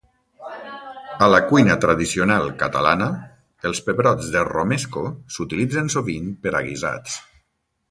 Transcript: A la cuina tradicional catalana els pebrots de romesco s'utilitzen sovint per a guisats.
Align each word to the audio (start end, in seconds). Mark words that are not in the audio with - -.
A 1.25 1.27
la 1.33 1.41
cuina 1.51 1.75
tradicional 1.83 2.49
catalana 2.63 3.11
els 3.71 3.83
pebrots 3.91 4.33
de 4.37 4.43
romesco 4.49 5.05
s'utilitzen 5.37 5.95
sovint 5.99 6.35
per 6.47 6.57
a 6.63 6.67
guisats. 6.71 7.23